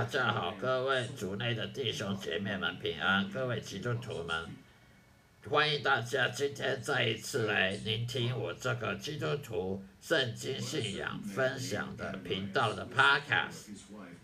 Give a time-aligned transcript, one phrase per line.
[0.00, 4.48] 大家好，各位族内的弟兄姐妹们平安，各位基督徒们，
[5.46, 13.74] 欢迎大家今天再一次来聆听我这个基督徒圣经信仰分享的频道的 Podcast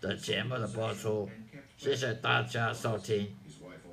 [0.01, 1.29] 的节目的播出，
[1.77, 3.37] 谢谢大家收听。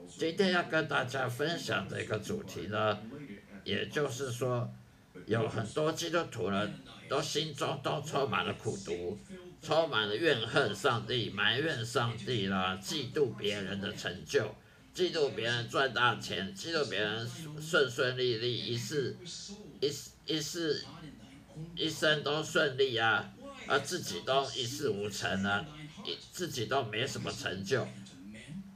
[0.08, 2.98] 今天要跟大家分享的一个主题呢，
[3.62, 4.72] 也就是说，
[5.26, 6.66] 有很多基督徒呢，
[7.10, 9.18] 都心中都充满了苦毒。
[9.64, 14.54] 充满了怨恨上帝，埋怨上帝啦，嫉妒别人的成就，
[14.94, 17.26] 嫉妒别人赚大钱，嫉妒别人
[17.58, 19.16] 顺顺利利，一世
[19.80, 19.90] 一
[20.26, 20.84] 一世
[21.74, 23.32] 一生都顺利啊，
[23.66, 25.64] 而自己都一事无成啊，
[26.04, 27.88] 一自己都没什么成就，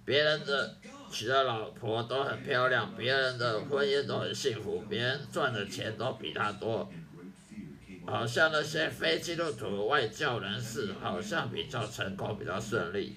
[0.06, 0.78] 别人的
[1.12, 6.90] 娶的老婆都很漂亮，别人的婚姻都很幸福，别人赚的钱都比他多。
[8.10, 13.16] 好像那些非基督徒外教人士，好像比较成功，比较顺利，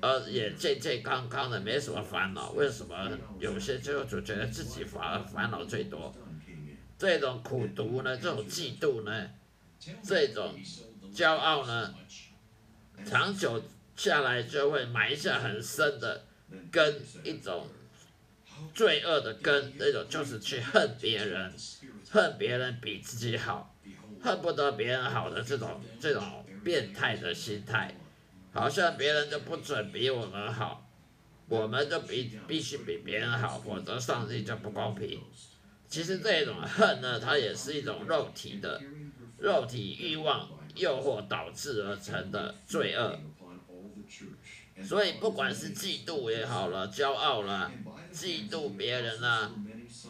[0.00, 2.50] 呃也健健康康的，没什么烦恼。
[2.52, 6.14] 为什么有些基督徒觉得自己反而烦恼最多？
[6.98, 8.16] 这种苦读呢？
[8.16, 9.30] 这种嫉妒呢？
[10.04, 10.54] 这种
[11.14, 11.94] 骄傲呢？
[13.06, 13.62] 长久
[13.96, 16.26] 下来就会埋下很深的
[16.70, 17.66] 根，一种
[18.74, 19.72] 罪恶的根。
[19.78, 21.54] 那种就是去恨别人，
[22.10, 23.74] 恨别人比自己好。
[24.22, 27.94] 恨不得别人好的这种这种变态的心态，
[28.52, 30.86] 好像别人就不准比我们好，
[31.48, 35.20] 我们就必必须比别人好，否则上帝就不公平。
[35.88, 38.80] 其实这种恨呢，它也是一种肉体的
[39.38, 43.18] 肉体欲望诱惑导致而成的罪恶。
[44.82, 47.70] 所以不管是嫉妒也好了，骄傲了，
[48.12, 49.50] 嫉妒别人啊。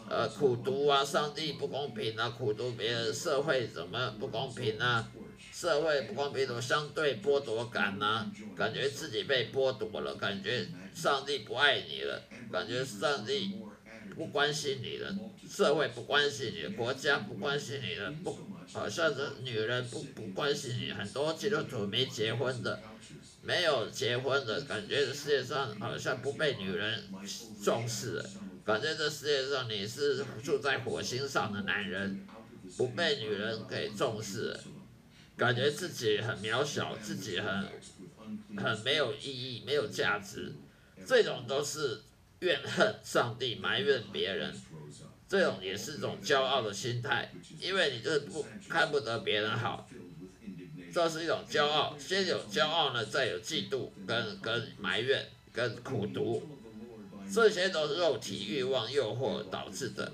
[0.09, 5.09] 呃，苦读啊，上帝不公平啊，苦读别人，社会怎么不公平啊？
[5.53, 8.31] 社会不公平，怎么相对剥夺感呢？
[8.55, 13.55] 感觉自己被剥夺了，感觉上帝不爱你了，感觉上帝
[14.15, 15.15] 不关心你了，
[15.49, 18.37] 社会不关心你，国家不关心你了，不，
[18.73, 22.81] 好像是女人不不关心你，很多基督徒没结婚的，
[23.41, 27.03] 没有结婚的感觉世界上好像不被女人
[27.63, 28.23] 重视。
[28.69, 32.23] 感觉这世界上你是住在火星上的男人，
[32.77, 34.55] 不被女人给重视，
[35.35, 37.67] 感觉自己很渺小，自己很
[38.55, 40.53] 很没有意义、没有价值，
[41.03, 42.01] 这种都是
[42.41, 44.53] 怨恨上帝、埋怨别人，
[45.27, 49.89] 这种也是一种骄傲的心态，因为你就是不看不得别人好，
[50.93, 51.97] 这是一种骄傲。
[51.97, 56.58] 先有骄傲呢，再有嫉妒、跟跟埋怨、跟苦读。
[57.31, 60.11] 这些都是肉体欲望诱惑导致的，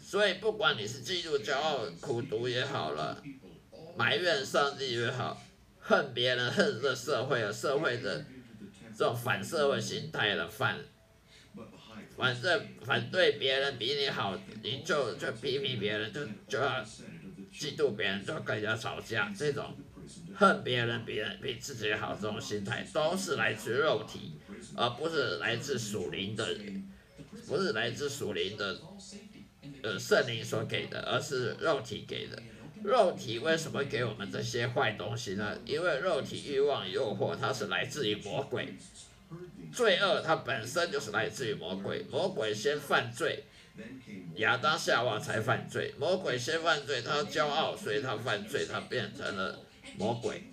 [0.00, 3.22] 所以不管你是嫉妒、骄傲、苦读也好了，
[3.96, 5.40] 埋怨上帝也好，
[5.78, 8.24] 恨别人、恨这社会啊，社会的
[8.96, 10.78] 这种反社会心态的反，
[12.16, 16.84] 反正反对别人比你好，你就就批评别人，就就要
[17.52, 19.76] 嫉妒别人，就要跟人家吵架，这种
[20.34, 24.40] 恨别人比人比自己好这种心态，都是来自肉体。
[24.76, 26.46] 而不是来自属灵的，
[27.46, 28.78] 不是来自属灵的，
[29.82, 32.42] 呃，圣灵所给的，而是肉体给的。
[32.84, 35.58] 肉体为什么给我们这些坏东西呢？
[35.64, 38.74] 因为肉体欲望诱惑，它是来自于魔鬼。
[39.72, 43.44] 罪恶它本身就是来自于魔鬼，魔鬼先犯罪，
[44.36, 45.92] 亚当夏娃才犯罪。
[45.98, 49.58] 魔鬼先犯罪，他骄傲，所以他犯罪，他变成了
[49.98, 50.44] 魔鬼。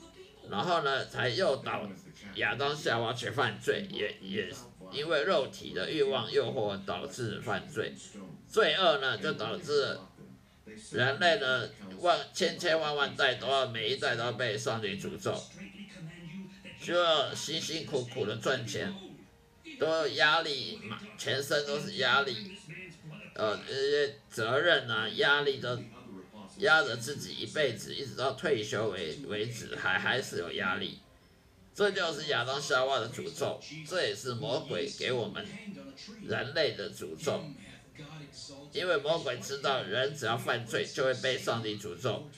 [0.50, 1.88] 然后呢，才诱导。
[2.36, 4.52] 亚当夏娃去犯罪，也也
[4.92, 7.94] 因为肉体的欲望诱惑导致犯罪，
[8.50, 9.98] 罪恶呢就导致
[10.92, 11.70] 人类呢
[12.02, 15.42] 万千千万万代都要每一代都要被上帝诅咒，
[16.82, 18.94] 就要辛辛苦苦的赚钱，
[19.80, 22.58] 都有压力嘛，全身都是压力，
[23.36, 25.80] 呃这些责任啊压力都
[26.57, 30.99] 压着自己一辈子，一直到退休为为止，还还是有压力。
[31.73, 35.46] 这就是亚当夏娃的诅咒，这也是魔鬼给我们
[36.25, 37.43] 人类的诅咒。
[38.72, 42.29] 因为魔鬼知道人只要犯罪就会被上帝诅咒，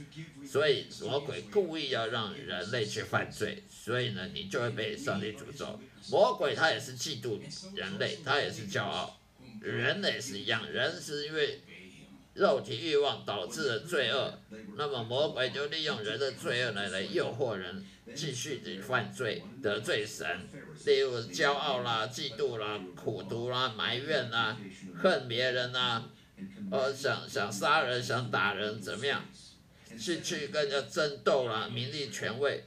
[0.46, 5.80] 所以魔鬼故意要让人类去犯罪，所以呢，你就会被上帝诅咒。
[6.10, 7.40] 魔鬼他也是嫉妒
[7.76, 9.20] 人类，他也是骄傲，
[9.62, 11.60] 人也是一样，人是因为
[12.38, 14.34] 肉体欲望导致的罪恶，
[14.78, 17.86] 那么魔鬼就利用人的罪恶来来诱惑人。
[18.16, 20.26] 继续的犯罪得罪神，
[20.86, 24.58] 例如骄傲啦、嫉妒啦、苦毒啦、埋怨啦、
[24.98, 26.10] 恨别人啦，
[26.72, 29.26] 呃想想杀人、想打人怎么样？
[30.00, 32.64] 去去跟人家争斗啦、名利权位，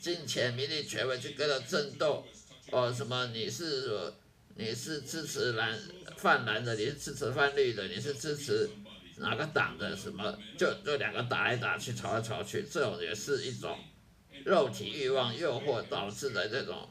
[0.00, 2.26] 金钱、名利、权位去跟他争斗，
[2.72, 4.12] 哦，什么你是
[4.56, 5.78] 你是支持蓝
[6.16, 8.68] 泛蓝的，你是支持泛绿的，你是支持
[9.20, 9.96] 哪个党的？
[9.96, 13.78] 什么就就两个打来打去，吵来吵去，这种也是一种
[14.44, 16.90] 肉体欲望诱惑导致的这种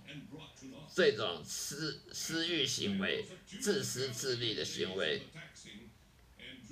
[0.96, 3.26] 这种私私欲行为、
[3.60, 5.24] 自私自利的行为，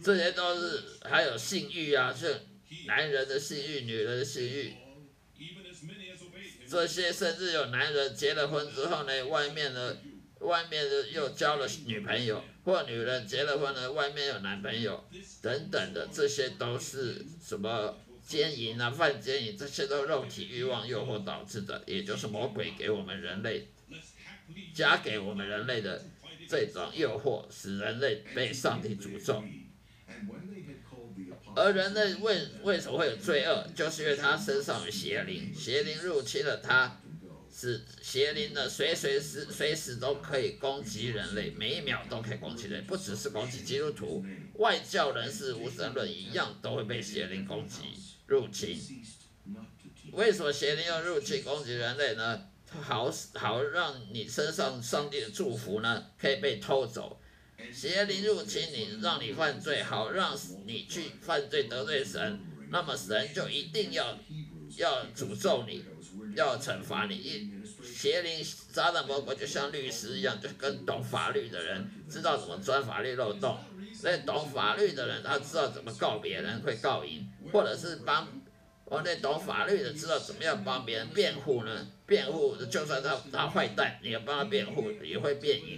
[0.03, 2.41] 这些都是还有性欲啊，是
[2.85, 4.73] 男人的性欲、女人的性欲。
[6.69, 10.01] 这些甚至有男人结了婚之后呢，外面的
[10.41, 15.03] 外面的又交了女朋友，或女人结了婚呢，外面有男朋友，
[15.41, 23.69] 等等的，这些都是什么奸淫啊、犯奸淫，这些都肉体欲望诱惑导致的，也就是魔鬼给我们人类
[24.73, 26.05] 加给我们人类的
[26.47, 29.43] 这种诱惑，使人类被上帝诅咒。
[31.55, 33.67] 而人类为为什么会有罪恶？
[33.75, 37.01] 就是因为他身上有邪灵，邪灵入侵了他，
[37.59, 44.23] 是邪灵呢随随时随时都可以攻击人类，每一秒都可以攻击人，不只是攻击基督徒，
[44.59, 47.81] 外教人士、无神论一样都会被邪灵攻击
[48.27, 48.79] 入侵。
[50.11, 52.47] 为什么邪灵要入侵攻击人类呢？
[52.69, 57.19] 好好让你身上上帝的祝福呢可以被偷走。
[57.73, 60.37] 邪灵入侵你，让你犯罪，好让
[60.67, 62.39] 你去犯罪得罪神，
[62.69, 64.15] 那么神就一定要
[64.75, 65.83] 要诅咒你，
[66.35, 67.51] 要惩罚你。
[67.83, 73.57] 邪灵撒旦魔鬼就像律师一样，就跟懂法律的人知道怎么钻法律漏洞。
[74.03, 78.27] 那懂法律的人，他知道怎么告别人会告赢，或者是帮。
[78.89, 81.87] 我那懂法律的知道怎么样帮别人辩护呢？
[82.05, 85.77] 辩护就算他他坏蛋，你要帮他辩护也会辩赢，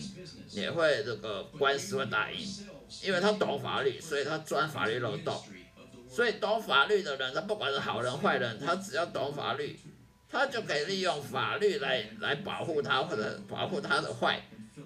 [0.51, 2.38] 也会这个官司会打赢，
[3.01, 5.44] 因为他懂法律，所以他钻法律漏洞。
[6.07, 9.80] 所以懂法律的人，他不管是好人坏人，他只要懂法律，
[10.31, 14.42] 他就可以利用法律来来保护他，或者保护他的坏，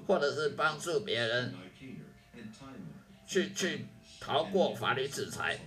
[0.07, 1.53] 或者是帮助别人
[3.27, 3.85] 去去
[4.19, 5.59] 逃过法律制裁，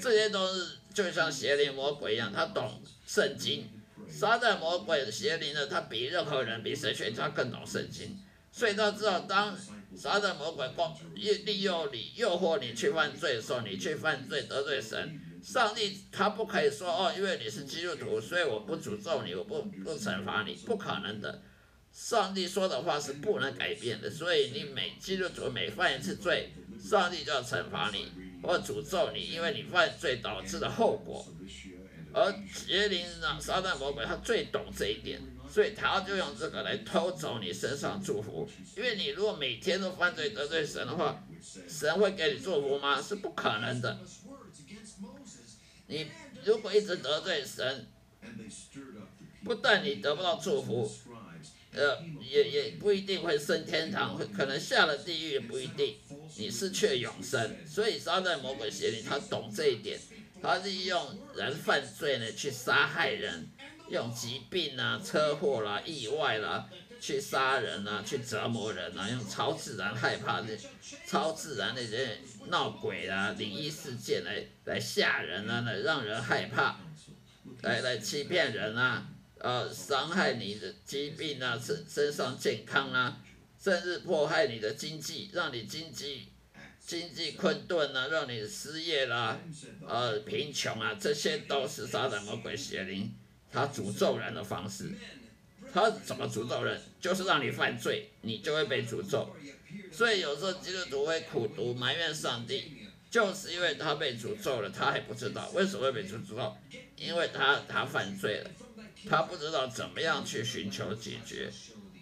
[0.00, 0.78] 这些都是。
[0.94, 3.66] 就像邪灵魔鬼一样，他懂圣经。
[4.10, 8.18] 撒旦魔鬼邪灵呢，他比任何人、比神学家更懂圣经，
[8.52, 9.56] 所以他知道，当
[9.96, 21.42] 撒旦魔鬼光利利用你、诱惑你去犯罪的时候，你去犯罪得罪神，上帝他不可以说哦，因为你是基督徒，所以我不诅咒你，我不不惩罚你，不可能的。
[21.92, 28.10] 上帝说的话是不能改变的，所以你每基督徒每犯一次罪，上帝就要惩罚你。
[28.42, 31.24] 或诅咒你，因为你犯罪导致的后果。
[32.12, 38.48] 而邪灵呢，撒旦魔鬼他最懂这一点，所以他就用这个来偷走你身上祝福。
[38.76, 41.24] 因为你如果每天都犯罪得罪神的话，
[41.68, 43.00] 神会给你祝福吗？
[43.00, 43.96] 是不可能的。
[45.92, 46.06] 你
[46.42, 47.86] 如果一直得罪神，
[49.44, 50.90] 不但你得不到祝福，
[51.74, 55.96] 呃，也也不一定会升天堂，会可能下了地狱也不一定。
[56.38, 60.00] 你失去永生，所以撒旦魔鬼邪灵他懂这一点，
[60.40, 63.50] 他是用人犯罪呢去杀害人，
[63.90, 66.70] 用疾病啊、车祸啦、意外啦
[67.02, 70.56] 去杀人啊、去折磨人啊，用超自然害怕的、
[71.04, 76.78] 超自然那些闹鬼啊、灵异事件来来吓人啊，来让人害怕，
[77.62, 83.18] 来来欺骗人啊，呃，伤害你的疾病啊、身身上健康啊。
[83.60, 86.28] 甚至迫害你的经济，让你经济
[86.84, 89.38] 经济困顿啊，让你失业啦，
[89.86, 93.12] 呃，贫穷啊，这些都是撒旦魔鬼邪灵
[93.52, 94.90] 他诅咒人的方式。
[95.72, 96.80] 他怎么诅咒人？
[97.00, 99.34] 就是让你犯罪，你就会被诅咒。
[99.90, 106.56] 所以有时候基督徒会苦读埋怨上帝，就是因为他被诅咒了，他还不知道为什么会被诅咒，
[106.96, 108.50] 因为他他犯罪了，
[109.08, 111.50] 他不知道怎么样去寻求解决。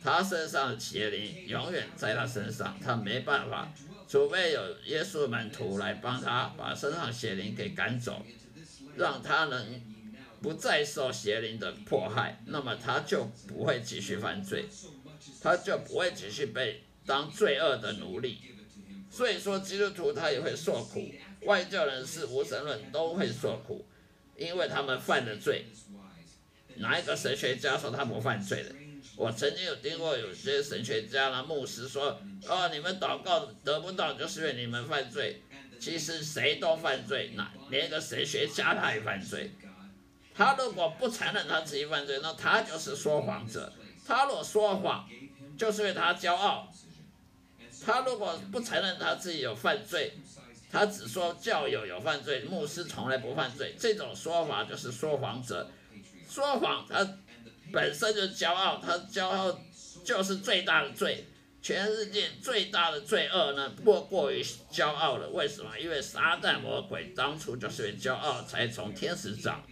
[0.02, 3.72] 他身上的邪灵永远在他身上，他没办法，
[4.08, 8.24] 除非有耶稣门徒来帮他把身上邪灵给赶走，
[8.96, 9.80] 让他能
[10.42, 14.66] 不再受邪灵的迫害，那么他就不会继续犯罪，
[15.42, 18.38] 他就不会继续被当罪恶的奴隶。
[19.10, 23.86] 所以说，基督徒他也会受苦，外教人士、无神论都会受苦，
[24.36, 25.66] 因为他们犯了罪。
[26.76, 28.74] 哪一个神学家说他不犯罪的？
[29.16, 32.18] 我曾经有听过有些神学家啦、牧师说
[32.48, 35.42] ：“哦，你们祷告得不到，就是因为你们犯罪。”
[35.80, 39.50] 其实谁都犯罪，那连个神学家他也犯罪。
[40.40, 43.70] 他如果不承认他自己犯罪，那他就是说谎者。
[44.06, 45.06] 他若说谎，
[45.58, 46.66] 就是为他骄傲。
[47.84, 50.14] 他如果不承认他自己有犯罪，
[50.72, 55.70] 他只说教友有犯罪，牧师从来不犯罪，这种说法就是说谎者。
[56.26, 57.06] 说谎，他
[57.70, 59.60] 本身就骄傲，他骄傲
[60.02, 61.26] 就是最大的罪。
[61.60, 64.42] 全世界最大的罪恶呢，莫过于
[64.72, 65.28] 骄傲了。
[65.28, 65.78] 为什么？
[65.78, 69.62] 因为撒旦魔鬼当初就是因为骄傲，才从天使长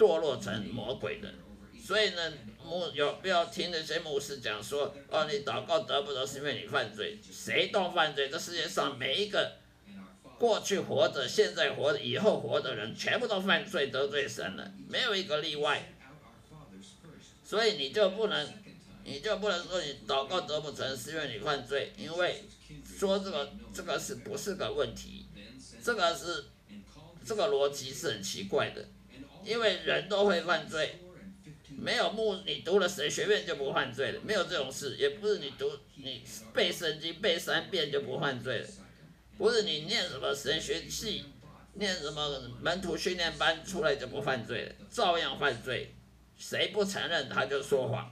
[0.00, 1.30] 堕落成魔鬼的。
[1.78, 2.32] 所以呢，
[2.64, 7.18] 牧有不要听那些牧师讲说，哦，你祷告得不得是因为你犯罪？
[7.30, 8.30] 谁都犯罪。
[8.30, 9.58] 这世界上每一个
[10.38, 15.92] 过去活着、现在活着、以后活的人，全部都犯罪得罪神了，没有一个例外。
[17.44, 18.48] 所以你就不能。
[19.02, 22.44] 你就不能说你祷告得不成是因为你犯罪，因为
[22.84, 25.26] 说这个这个是不是个问题？
[25.82, 26.44] 这个是
[27.24, 28.86] 这个逻辑是很奇怪的，
[29.44, 31.00] 因为人都会犯罪，
[31.68, 38.68] 没有目你读了神学院就不犯罪了，没有这种事，也不是你读你背圣经背三遍就不犯罪了，
[39.38, 41.24] 不是你念什么神学系，
[41.74, 45.94] 念什么门徒训练班出来就不犯罪了，照样犯罪，
[46.36, 48.10] 谁不承认他就说谎。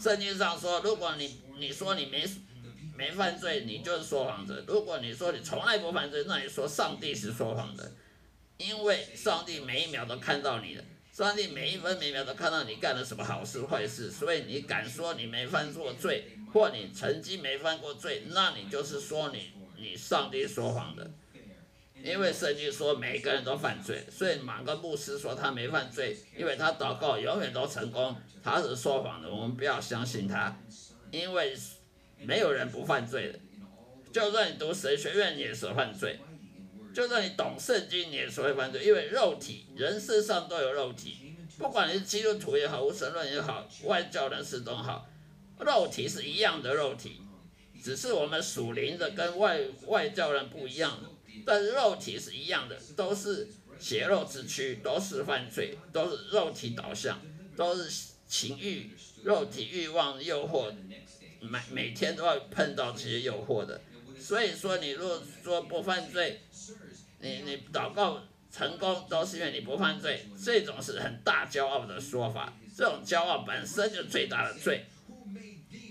[0.00, 2.24] 圣经上说，如果你你说你没
[2.96, 7.92] 没犯罪，你就是说谎者；如果你说你从来不犯罪，那你说上帝是说谎的，
[8.56, 21.10] 因为上帝每一秒都看到你的，上帝每一分每秒都看到你干了什么好事坏事，所以你敢说你没犯过罪，或你曾经没犯过罪，那你就是说你你上帝说谎的。
[22.02, 30.54] 因为圣经说每个人都犯罪，所以马个牧师说他没犯罪，因为他祷告永远都成功，他是说谎的，我们不要相信他，
[31.10, 31.56] 因为
[32.18, 33.38] 没有人不犯罪的，
[34.12, 36.18] 就算你读神学院也是犯罪，
[36.94, 45.06] 就算你懂圣经你也是会犯罪，因为肉体人身上都有肉体，不管你是基督徒也好，无神论也好，外教人士都好，
[45.58, 47.20] 肉体是一样的肉体，
[47.82, 50.98] 只是我们属灵的跟外外教人不一样。
[51.44, 53.48] 但是肉体是一样的，都是
[53.78, 57.20] 血肉之躯，都是犯罪，都是肉体导向，
[57.56, 58.90] 都是情欲、
[59.24, 60.72] 肉体欲望诱惑，
[61.40, 63.80] 每每天都要碰到这些诱惑的。
[64.18, 66.40] 所以说，你如果说不犯罪，
[67.24, 74.84] 你你祷告成功都是因为你不犯罪，这种是很大骄傲的说法，这种骄傲本身就最大的罪。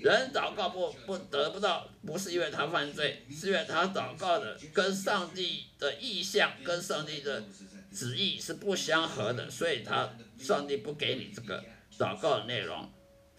[0.02, 7.44] 人祷告不不得不到，不是因为他犯罪，是因为他祷告的跟上帝的意向、跟上帝的
[7.92, 11.64] 旨意是不相合的，所以他上帝不给你这个
[11.98, 12.88] 祷告的内容。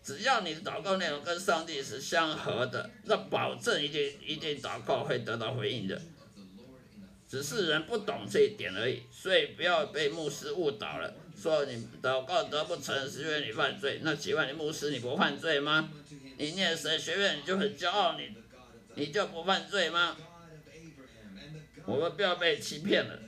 [0.02, 6.00] 只要你的祷告内容跟上帝是相合的，那保证一定一定祷告会得到回应的。
[7.28, 14.00] 只是人不懂这一点而已，所以不要被牧师误导了，说你祷告得不成是因为你犯罪。
[14.02, 15.90] 那请问你牧师你不犯罪吗？
[16.36, 18.34] 你念神学院你就很骄傲，你
[18.94, 20.16] 你就不犯罪吗？
[21.86, 23.18] 我们不要被欺骗了。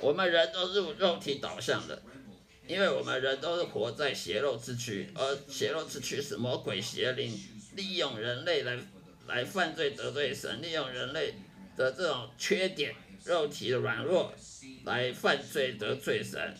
[0.00, 2.02] 我们人都是肉体导向的，
[2.66, 7.38] 因为我们人都是活在邪肉之躯，而邪肉之躯是魔鬼邪灵
[7.76, 8.78] 利用人类来
[9.26, 11.34] 来犯罪得罪神，利用人类
[11.76, 14.32] 的这种缺点、肉体的软弱
[14.84, 16.54] 来犯罪得罪神，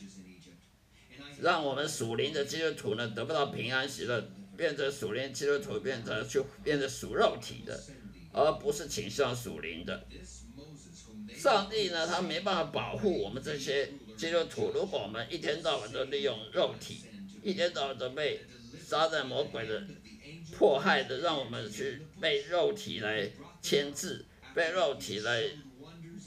[1.40, 4.28] 让我们属灵的基督徒呢得不到平安喜乐。
[4.54, 7.82] 变成属灵基督徒，变成去变成属肉体的，
[8.32, 10.06] 而不是倾向属灵的。
[11.34, 14.70] 上帝呢，他没办法保护我们这些基督徒。
[14.72, 17.00] 如果我们一天到晚都利用肉体，
[17.42, 18.42] 一天到晚都被
[18.78, 19.82] 撒旦魔鬼的
[20.52, 23.30] 迫害的，让我们去被肉体来
[23.62, 25.42] 牵制，被肉体来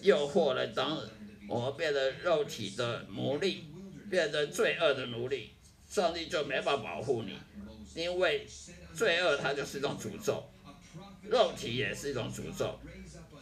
[0.02, 1.00] 诱惑，来当
[1.48, 3.66] 我们变得肉体的奴隶，
[4.10, 5.52] 变得罪恶的奴隶，
[5.88, 7.38] 上帝就没法保护你。
[7.96, 8.46] 因为
[8.94, 10.44] 罪恶它就是一种诅咒，
[11.30, 12.78] 肉体也是一种诅咒，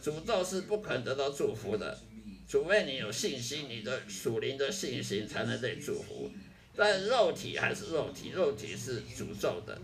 [0.00, 1.98] 诅咒是不可能得到祝福的，
[2.46, 6.30] 除非你有信心，你的属灵的信心才能被祝福。
[6.76, 9.78] 但肉体还是肉体，肉体是诅咒的，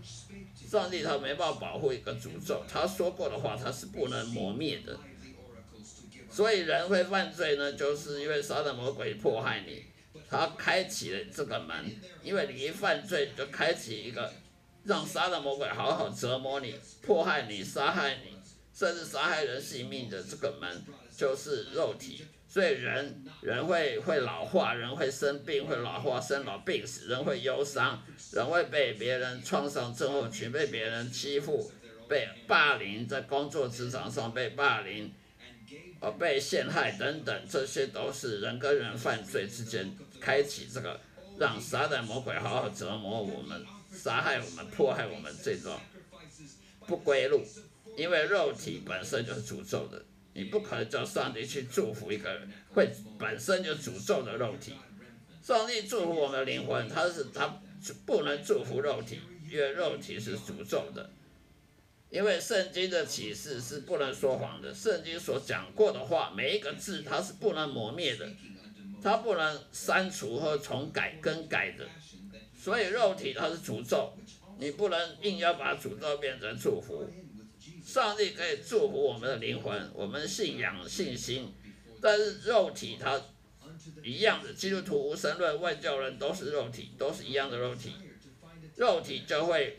[0.55, 4.99] 上帝他没办法保护一个诅咒，他说过的话他是不能磨灭的。
[6.29, 9.83] 所以人会犯罪呢，就是因为撒旦魔鬼迫害你，
[10.29, 14.31] 他开启了这个门，因为你一犯罪就开启一个。
[14.83, 18.35] 让杀的魔鬼好好折磨你、迫害你、杀害你，
[18.73, 20.83] 甚至杀害人性命的这个门，
[21.15, 22.25] 就是肉体。
[22.51, 28.03] 所以人人会会老化，人会生病，会老化、生老病死，人会忧伤，
[28.33, 31.71] 人会被别人创伤症候群，被别人欺负、
[32.09, 35.13] 被霸凌，在工作职场上被霸凌，
[36.01, 40.99] 呃，被陷害等等，这些都是人跟人犯罪之间开启这个，
[41.39, 43.65] 让撒旦魔鬼好好折磨我们。
[43.93, 45.77] 杀害我们、迫害我们这种
[46.87, 47.45] 不归路，
[47.97, 50.03] 因为肉体本身就是诅咒的，
[50.33, 54.73] 你不可能叫上帝去祝福一个人会本身就诅咒的肉体。
[55.41, 57.61] 上帝祝福我们的灵魂，他是他
[58.05, 59.19] 不能祝福肉体，
[59.49, 61.09] 因为肉体是诅咒的。
[62.09, 68.29] 因为圣经的启示是不能说谎的，圣经所讲过的话，每一个字它是不能磨灭的，
[69.01, 71.87] 它不能删除或重改更改的。
[72.53, 74.13] 所以肉体它是诅咒，
[74.59, 77.09] 你不能硬要把诅咒变成祝福。
[77.91, 81.53] 上帝可以祝福我们的灵魂，我们信仰信心，
[82.01, 83.21] 但是肉体它
[84.01, 87.95] 一样的，基督徒、无神论、外教人都是肉体，都是一样的肉体，
[88.77, 89.77] 肉体就会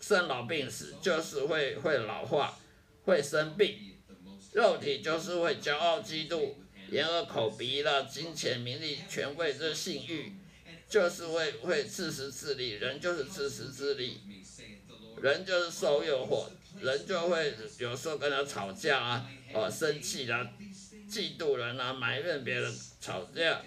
[0.00, 2.58] 生老病死，就是会会老化，
[3.04, 3.94] 会生病，
[4.52, 6.54] 肉体就是会骄傲、嫉妒、
[6.90, 10.32] 眼耳口鼻了，金钱、名利、权位这性欲，
[10.88, 14.18] 就是会会自私自利，人就是自私自利，
[15.22, 16.48] 人就是受诱惑。
[16.84, 20.46] 人就会有时候跟他吵架啊，哦，生气啦，
[21.10, 23.62] 嫉妒人啊，埋怨别人，吵架，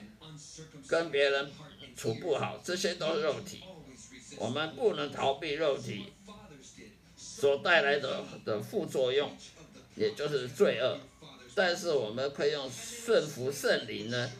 [0.88, 1.50] 跟别人
[1.96, 3.64] 处不好，这些都是肉体。
[4.38, 6.14] 我们不能逃避肉体
[7.16, 9.36] 所带来的的副作用，
[9.96, 11.00] 也就是罪恶。
[11.56, 14.32] 但是我们可以用顺服圣灵呢，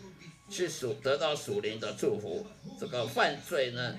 [0.52, 2.46] 去属得到属灵的祝福。
[2.80, 3.96] 这个犯罪呢？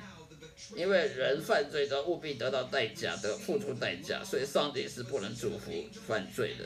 [0.75, 5.73] 因为人犯罪都务必得到代价的，付出代价，所以上帝是不能祝福
[6.07, 6.65] 犯罪的。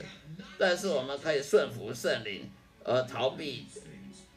[0.59, 2.51] 但是我们可以顺服圣灵，
[2.85, 3.67] 而逃避，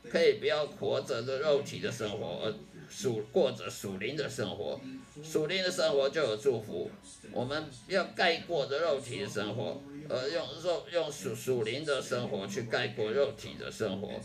[0.10, 2.54] 可以不要活着的肉体的生活，而
[2.90, 4.80] 属过着属灵的生活。
[5.24, 6.92] 属灵的生活就有祝福。
[7.32, 14.22] 我们要盖过的肉体的生活，而用肉用属属灵的生活去盖过肉体的生活，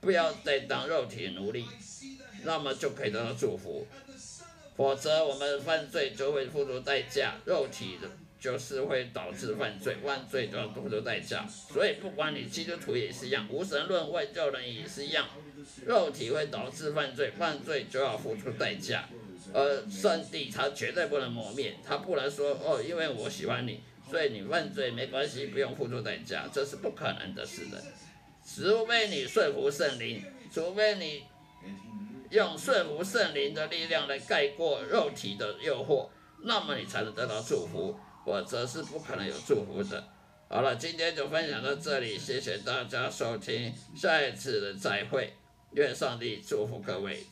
[0.00, 1.66] 不要再当肉体奴隶，
[2.44, 3.86] 那么就可以得到祝福。
[4.78, 8.08] 否则，我们犯罪就会付出代价，肉体的
[8.38, 11.44] 就是会导致犯罪，犯罪都要付出代价。
[11.48, 15.26] 所以，不管你基督徒也是一样，无神论外教人也是一样，
[15.84, 19.08] 肉体会导致犯罪，犯罪就要付出代价。
[19.52, 27.82] 而上帝他绝对不能磨灭，他不能说哦，因为我喜欢你，所以你犯罪没关系，不用付出代价，这是不可能的事的。
[28.46, 30.22] 除非你说服圣灵，
[30.54, 31.24] 除非你。
[32.30, 36.08] 用顺服圣灵的力量来盖过肉体的诱惑，
[36.42, 40.04] 那么你才能得到祝福，否则是不可能有祝福的。
[40.48, 45.34] 好了，今天就分享到这里，谢谢大家收听，下一次的再会，
[45.72, 47.26] 愿上帝祝福各位。